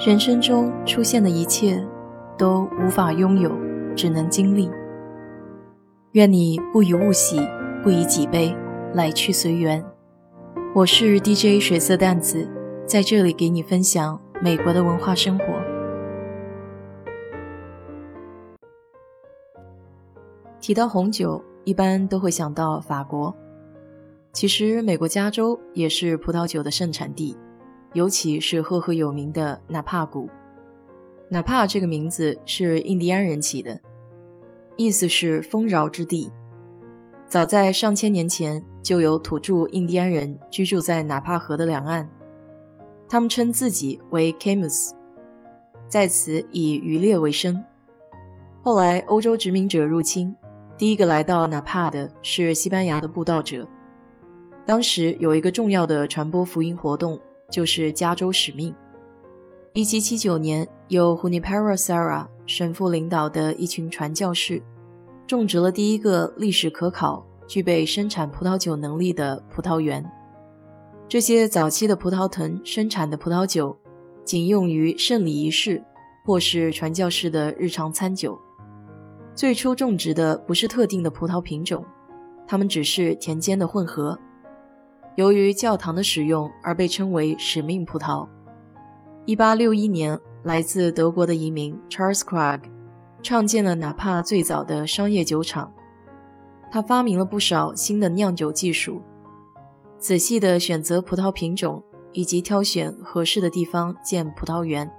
[0.00, 1.86] 人生中出现的一切，
[2.38, 3.52] 都无法拥有，
[3.94, 4.70] 只能经历。
[6.12, 7.38] 愿你不以物喜，
[7.82, 8.56] 不以己悲，
[8.94, 9.84] 来去随缘。
[10.74, 12.48] 我是 DJ 水色淡子，
[12.86, 15.44] 在这里给你分享美国的文化生活。
[20.62, 23.36] 提到红酒，一般都会想到法国。
[24.32, 27.36] 其实，美国加州也是葡萄酒的盛产地。
[27.92, 30.28] 尤其是赫赫有名的纳帕谷。
[31.28, 33.80] 纳帕这个名字是印第安人起的，
[34.76, 36.30] 意思是丰饶之地。
[37.28, 42.08] 早在上千年前，就有土著印第安人居住在纳帕河的两岸，
[43.08, 44.90] 他们称自己为 Camus，
[45.88, 47.62] 在此以渔猎为生。
[48.62, 50.34] 后来，欧洲殖民者入侵，
[50.76, 53.66] 第一个来到纳帕的是西班牙的布道者。
[54.66, 57.20] 当时有一个重要的传播福音活动。
[57.50, 58.74] 就是加州使命。
[59.72, 64.62] 一七七九年，由 Hunipero Serra 神父领导的一群传教士，
[65.26, 70.04] 种植了第一个历史可考、具备生产葡萄酒能力的葡萄园。
[71.08, 73.76] 这些早期的葡萄藤生产的葡萄酒，
[74.24, 75.82] 仅用于圣礼仪式，
[76.24, 78.38] 或是传教士的日常餐酒。
[79.34, 81.84] 最初种植的不是特定的葡萄品种，
[82.46, 84.18] 它们只是田间的混合。
[85.20, 88.26] 由于教堂的使用而被称为使命葡萄。
[89.26, 92.62] 1861年，来自德国的移民 Charles Krag
[93.22, 95.70] 创建了哪怕最早的商业酒厂。
[96.72, 99.02] 他发明了不少新的酿酒技术，
[99.98, 104.90] 仔细地选择葡萄品种以及挑选合适的地方建葡萄园。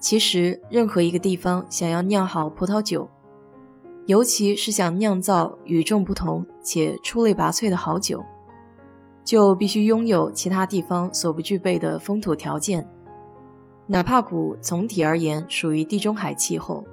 [0.00, 3.08] 其实，任何一个地方想要酿好葡萄酒，
[4.06, 8.20] 尤其是想酿造与众不同且出类拔萃的好酒。
[9.24, 12.86] 就必须拥有其他地方所不具备的风土条件。
[13.86, 16.84] 哪怕谷总体而言属于地中海气候，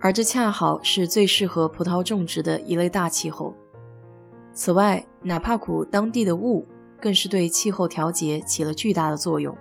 [0.00, 3.54] 而这恰好是最适合葡萄种植的一类大气候。
[4.52, 6.66] 此外，哪怕谷当地的雾
[7.00, 9.56] 更是对气候调节起了巨大的作用。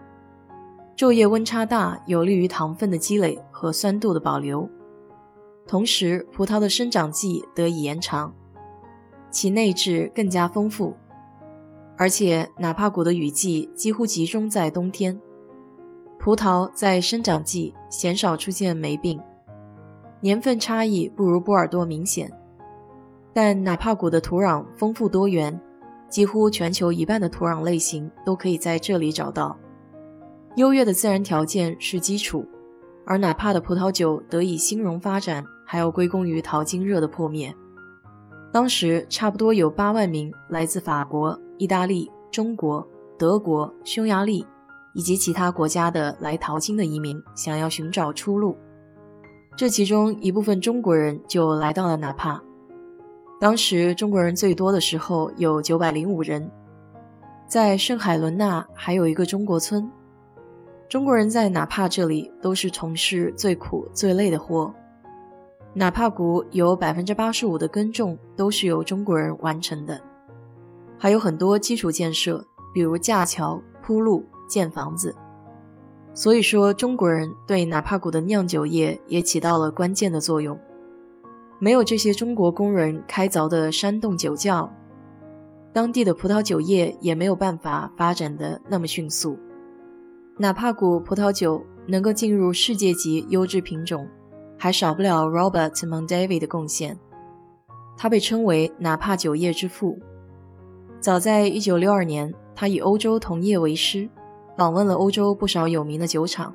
[0.95, 4.69] 昼夜温差大，有利于糖分的积累和酸度的保留，
[5.67, 8.33] 同时葡萄的生长季得以延长，
[9.29, 10.95] 其内质更加丰富。
[11.97, 15.19] 而且，哪怕谷的雨季几乎集中在冬天，
[16.19, 19.19] 葡萄在生长季鲜少出现霉病，
[20.19, 22.31] 年份差异不如波尔多明显。
[23.33, 25.59] 但哪怕谷的土壤丰富多元，
[26.09, 29.57] 几乎全球一半的土壤类型都可以在这里找到。
[30.55, 32.45] 优越的自然条件是基础，
[33.05, 37.53] 而哪怕的葡萄酒得以兴荣发展，还要归功于淘金热的破灭。
[38.55, 41.37] 当时，差不多有八万名来自法国。
[41.57, 42.87] 意大利、中国、
[43.19, 44.47] 德国、匈牙利
[44.93, 48.55] 以及其他国家的来淘金的移民想要寻找出路，
[49.57, 52.41] 这其中一部分中国人就来到了纳帕。
[53.41, 56.49] 当时中国人最多的时候有九百零五人，
[57.49, 59.91] 在圣海伦娜还有一个中国村。
[60.87, 64.73] 中国人在哪怕这里都是从事最苦最累的活，
[65.77, 69.99] 纳帕谷有百分之八十五的耕种都是由中国人完成的。
[70.97, 72.41] 还有很多基础建设，
[72.73, 75.13] 比如架桥、铺路、建房子。
[76.13, 80.57] 所以说，中国人对纳帕谷的酿酒业也起到了关键的作用。
[81.59, 84.73] 没有这些中国工人开凿的山洞酒窖，
[85.73, 89.37] 当地的葡萄酒业也没有办法发展的那么迅速。
[90.37, 94.07] 纳帕谷葡萄酒能够进入世界级优质品种，
[94.57, 96.97] 还少不了 Robert Mondavi 的贡献。
[97.97, 99.97] 他被称为纳帕酒业之父。
[100.99, 104.09] 早在1962年，他以欧洲同业为师，
[104.57, 106.53] 访问了欧洲不少有名的酒厂。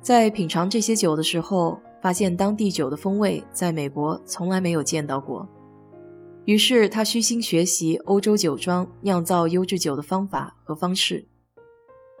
[0.00, 5.48] 在品尝这些酒的时候，发现当地酒的风味在美国从来没有见到过。
[6.44, 11.26] 于是他虚心学习欧洲酒庄酿造优质酒的方法和方式。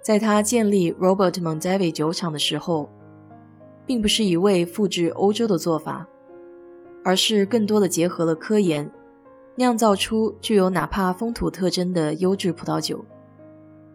[0.02, 2.90] 在他建立 Robert Mondavi 酒厂的时候，
[3.86, 6.06] 并不是一味复制欧洲的做法，
[7.04, 8.90] 而是更多的结合了科研。
[9.58, 13.02] 酿造出具有哪怕风土特征的优质葡萄酒。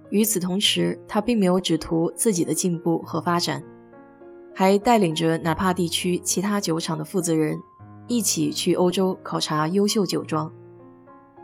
[0.10, 3.64] 与此同时，他并没有只图自己的进步和发展，
[4.56, 7.58] 还带领着哪怕地区其他酒厂的负责人
[8.08, 10.52] 一起去欧洲考察优秀酒庄，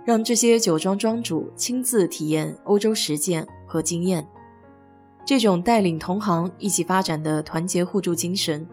[0.03, 4.27] 让这些酒庄庄主亲自体验欧洲实践和经验。
[5.27, 8.65] 这种带领同行一起发展的团结互助精神，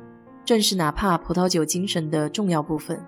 [0.44, 3.04] 正是哪怕葡萄酒精神的重要部分。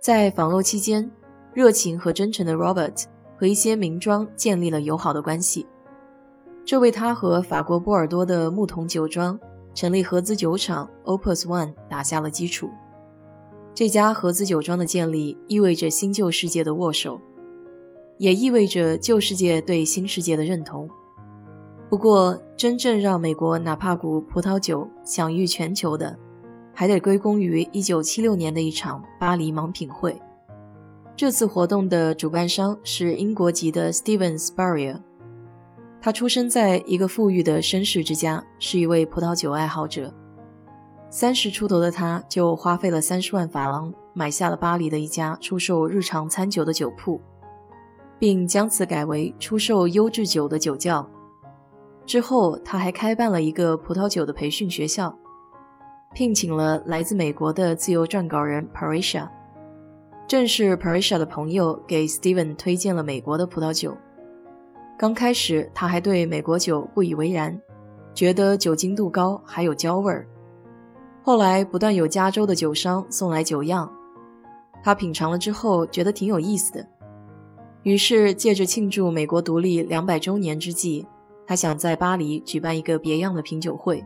[0.00, 1.08] 在访洛期间。
[1.52, 3.06] 热情和真诚的 Robert
[3.36, 5.66] 和一些名庄建立了友好的关系。
[6.64, 9.36] 这为他和法国波尔多的木桶酒庄
[9.74, 12.70] 成立合资酒厂 Opus One 打下了基础。
[13.74, 17.20] 这家合资酒庄的建立意味着新旧世界的握手，
[18.18, 20.88] 也意味着旧世界对新世界的认同。
[21.90, 26.16] 不过，真正让美国纳帕谷葡萄酒享誉全球的，
[26.72, 30.16] 还得归功于1976年的一场巴黎盲品会。
[31.16, 35.00] 这次活动的主办商是英国籍的 Steven Spurrier。
[36.00, 40.14] 他出生在一个富裕的绅士之家，是一位葡萄酒爱好者。
[41.10, 47.20] 三十出头的他，就花费了三十万法郎买下了巴黎的一家出售日常餐酒的酒铺，
[48.16, 51.04] 并将此改为出售优质酒的酒窖。
[52.10, 55.16] 之后，他还开办了一个葡萄酒的培训学校，
[56.12, 59.28] 聘请了来自美国的自由撰稿人 Parisha。
[60.26, 63.96] 正是 Parisha 的朋友给 Steven 推荐了美国的葡萄酒。
[64.98, 67.56] 刚开始，他还对美国酒不以为然，
[68.12, 70.26] 觉得酒精度高，还有焦味儿。
[71.22, 73.88] 后来，不断有加州的酒商送来酒样，
[74.82, 76.84] 他品尝了之后，觉得挺有意思的。
[77.84, 81.06] 于是，借着庆祝美国独立两百周年之际，
[81.50, 84.04] 他想在巴黎举办一个别样的品酒会，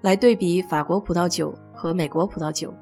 [0.00, 2.72] 来对比法国葡萄酒和美国葡萄酒。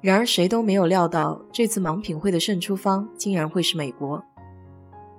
[0.00, 4.20] 然而，谁都没有料到，这次盲品会的胜出方竟然会是美国。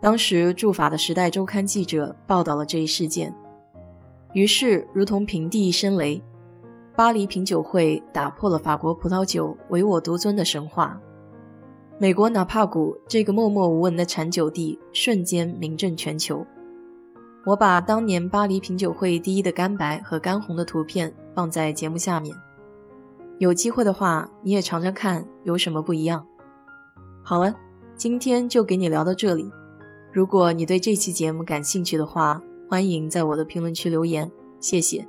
[0.01, 3.33] 当时驻法的《时代周刊》记者报道了这一事件，
[4.33, 6.21] 于是如同平地一声雷，
[6.93, 10.99] 巴黎品酒会打破了法国葡萄酒唯我独尊的神话。
[11.99, 16.45] 美国纳帕谷这个默默无闻的产酒地瞬间名震全球。
[17.45, 22.35] 我把当年巴黎品酒会第一的干白和干红的图片放在节目下面，
[23.37, 26.25] 有机会的话你也尝尝看有什么不一样。
[27.23, 27.53] 好了，
[27.95, 29.49] 今天就给你聊到这里。
[30.11, 35.07] 如果你对这期节目感兴趣的话，欢迎在我的评论区留言，谢谢。